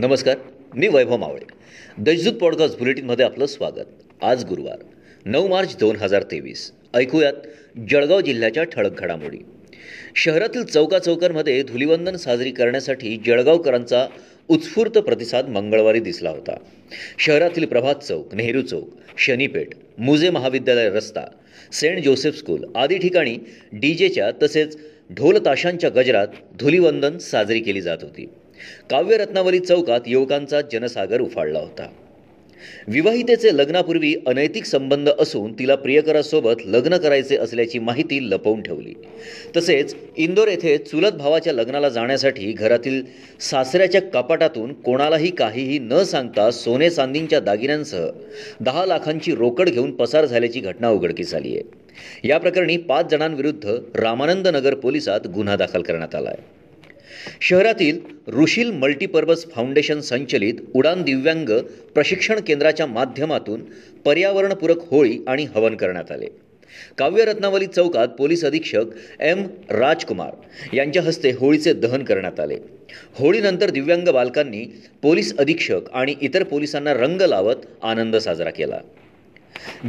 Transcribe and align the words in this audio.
नमस्कार 0.00 0.36
मी 0.74 0.88
वैभव 0.88 1.16
मावळे. 1.16 1.46
देशदूत 1.98 2.32
पॉडकास्ट 2.32 2.78
बुलेटिनमध्ये 2.78 3.24
आपलं 3.24 3.46
स्वागत. 3.46 3.84
आज 4.22 4.44
गुरुवार 4.44 4.78
नऊ 5.24 5.48
मार्च 5.48 5.76
दोन 5.80 5.96
हजार 5.96 6.22
तेवीस. 6.22 6.72
ऐकूयात 6.94 7.32
जळगाव 7.90 8.20
जिल्ह्याच्या 8.20 8.64
ठळक 8.64 9.00
घडामोडी. 9.00 9.38
शहरातील 10.16 10.64
चौका 10.64 10.98
चौकांमध्ये 10.98 11.62
धुलिवंदन 11.62 12.16
साजरी 12.16 12.50
करण्यासाठी 12.50 13.16
जळगावकरांचा 13.26 14.06
उत्स्फूर्त 14.48 14.90
प्रतिसाद 14.90 15.48
मंगळवारी 15.48 16.00
दिसला 16.00 16.30
होता. 16.30 16.56
शहरातील 17.18 17.66
प्रभात 17.66 17.94
चौक 17.94 18.34
नेहरू 18.34 18.62
चौक 18.62 18.88
शनीपेठ 19.18 19.68
मुजे 19.98 20.30
महाविद्यालय 20.30 20.90
रस्ता 20.90 21.22
सेंट 21.72 22.04
जोसेफ 22.04 22.38
स्कूल 22.38 22.64
आदी 22.74 22.98
ठिकाणी 22.98 23.36
डीजेच्या 23.72 24.30
तसेच 24.42 24.78
ढोल 25.10 25.38
ताशांच्या 25.46 25.90
गजरात 25.90 26.28
धुलिवंदन 26.60 27.18
साजरी 27.18 27.60
केली 27.60 27.80
जात 27.80 27.98
होती. 28.02 28.28
काव्यरत्नावली 28.90 29.58
चौकात 29.58 30.00
युवकांचा 30.06 30.60
जनसागर 30.60 31.20
उफाळला 31.20 31.58
होता. 31.58 31.86
विवाहितेचे 32.88 33.56
लग्नापूर्वी 33.56 34.14
अनैतिक 34.26 34.64
संबंध 34.64 35.08
असून 35.08 35.52
तिला 35.52 35.74
प्रियकरासोबत 35.74 36.62
लग्न 36.66 36.96
करायचे 36.96 37.36
असल्याची 37.36 37.78
माहिती 37.78 38.30
लपवून 38.30 38.62
ठेवली. 38.62 38.92
तसेच 39.56 39.94
इंदोर 40.16 40.48
येथे 40.48 40.78
चुलत 40.78 41.12
भावाच्या 41.12 41.52
लग्नाला 41.52 41.88
जाण्यासाठी 41.88 42.52
घरातील 42.52 43.02
सासऱ्याच्या 43.40 44.02
कपाटातून 44.02 44.72
कोणालाही 44.72 45.30
काहीही 45.30 45.78
न 45.78 46.02
सांगता 46.02 46.50
सोने 46.50 46.90
चांदींच्या 46.90 47.40
दागिन्यांसह 47.40 48.08
दहा 48.60 48.86
लाखांची 48.86 49.34
रोकड 49.34 49.68
घेऊन 49.68 49.92
पसार 49.92 50.24
झाल्याची 50.24 50.60
घटना 50.60 50.90
उघडकीस 50.90 51.34
आली 51.34 51.56
आहे 51.56 52.28
या 52.28 52.38
प्रकरणी 52.38 52.76
पाच 52.76 53.10
जणांविरुद्ध 53.10 53.76
रामानंद 53.94 54.48
नगर 54.48 54.74
पोलिसात 54.74 55.26
गुन्हा 55.26 55.56
दाखल 55.56 55.82
करण्यात 55.82 56.14
आला 56.14 56.30
आहे 56.30 56.55
शहरातील 57.40 57.98
ऋषील 58.28 58.70
मल्टीपर्पज 58.70 59.44
फाउंडेशन 59.54 60.00
संचलित 60.00 60.54
उडान 60.74 61.02
दिव्यांग 61.02 61.48
प्रशिक्षण 61.94 62.40
केंद्राच्या 62.40 62.86
माध्यमातून 62.86 63.60
पर्यावरणपूरक 64.04 64.76
होळी 64.90 65.18
आणि 65.28 65.44
हवन 65.44 65.76
करण्यात 65.76 66.12
आले. 66.12 66.26
काव्यरत्नावली 66.98 67.66
चौकात 67.66 68.08
पोलीस 68.08 68.44
अधीक्षक 68.44 68.84
एम 69.20 69.46
राजकुमार 69.70 70.30
यांच्या 70.74 71.02
हस्ते 71.02 71.30
होळीचे 71.30 71.72
दहन 71.72 72.04
करण्यात 72.04 72.40
आले. 72.40 72.56
होळीनंतर 73.14 73.70
दिव्यांग 73.70 74.08
बालकांनी 74.08 74.64
पोलीस 75.02 75.36
अधीक्षक 75.38 75.80
आणि 75.92 76.14
इतर 76.20 76.42
पोलिसांना 76.42 76.94
रंग 76.94 77.20
लावत 77.20 77.56
आनंद 77.82 78.16
साजरा 78.16 78.50
केला. 78.50 78.78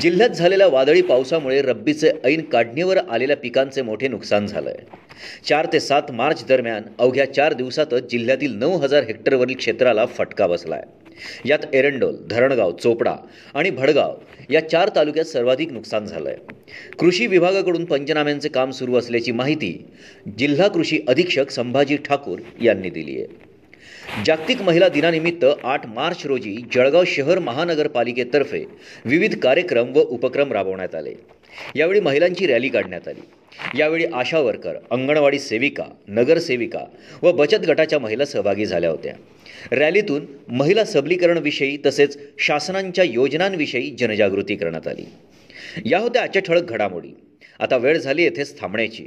जिल्ह्यात 0.00 0.30
झालेल्या 0.30 0.66
वादळी 0.66 1.02
पावसामुळे 1.02 1.60
रब्बीचे 1.62 2.10
ऐन 2.24 2.40
काढणीवर 2.42 2.98
आलेल्या 2.98 3.36
पिकांचे 3.36 3.82
मोठे 3.82 4.08
नुकसान 4.08 4.46
झालं 4.46 4.70
आहे 4.70 5.04
चार 5.48 5.66
ते 5.72 5.80
सात 5.80 6.10
मार्च 6.12 6.44
दरम्यान 6.48 6.82
अवघ्या 6.98 7.32
चार 7.34 7.52
दिवसातच 7.52 8.10
जिल्ह्यातील 8.10 8.56
नऊ 8.58 8.76
हजार 8.78 9.02
हेक्टरवरील 9.02 9.56
क्षेत्राला 9.56 10.06
फटका 10.06 10.46
बसला 10.46 10.74
आहे 10.74 11.04
यात 11.44 11.58
एरंडोल 11.72 12.16
धरणगाव 12.30 12.72
चोपडा 12.72 13.14
आणि 13.54 13.70
भडगाव 13.70 14.14
या 14.50 14.68
चार 14.68 14.90
तालुक्यात 14.96 15.26
सर्वाधिक 15.26 15.72
नुकसान 15.72 16.06
झालं 16.06 16.28
आहे 16.28 16.94
कृषी 16.98 17.26
विभागाकडून 17.26 17.84
पंचनाम्यांचे 17.84 18.48
काम 18.48 18.70
सुरू 18.70 18.96
असल्याची 18.96 19.32
माहिती 19.32 19.72
जिल्हा 20.38 20.68
कृषी 20.68 21.00
अधीक्षक 21.08 21.50
संभाजी 21.50 21.96
ठाकूर 22.04 22.40
यांनी 22.60 22.90
दिली 22.90 23.20
आहे 23.20 23.45
जागतिक 24.26 24.62
महिला 24.62 24.88
दिनानिमित्त 24.88 25.46
आठ 25.64 25.86
मार्च 25.86 26.26
रोजी 26.26 26.56
जळगाव 26.74 27.04
शहर 27.06 27.38
महानगरपालिकेतर्फे 27.38 28.64
विविध 29.04 29.38
कार्यक्रम 29.38 29.96
व 29.96 30.00
उपक्रम 30.00 30.52
राबवण्यात 30.52 30.94
आले. 30.94 31.14
यावेळी 31.74 32.00
महिलांची 32.00 32.46
रॅली 32.46 32.68
काढण्यात 32.68 33.08
आली. 33.08 33.20
यावेळी 33.78 34.04
आशा 34.04 34.38
वर्कर 34.38 34.74
अंगणवाडी 34.90 35.38
सेविका 35.38 35.84
नगरसेविका 36.08 36.80
व 37.22 37.32
बचत 37.32 37.66
गटाच्या 37.66 37.98
महिला 37.98 38.24
सहभागी 38.24 38.66
झाल्या 38.66 38.90
होत्या. 38.90 39.14
रॅलीतून 39.72 40.26
महिला 40.48 40.84
सबलीकरणविषयी 40.84 41.78
तसेच 41.86 42.18
शासनांच्या 42.38 43.04
योजनांविषयी 43.04 43.90
जनजागृती 43.90 44.56
करण्यात 44.56 44.88
आली. 44.88 45.04
या 45.84 45.98
होत्या 45.98 46.22
आजच्या 46.22 46.42
ठळक 46.42 46.62
घडामोडी. 46.62 47.08
आता 47.58 47.76
वेळ 47.76 47.98
झाली 47.98 48.22
येथेच 48.22 48.60
थांबण्याची. 48.60 49.06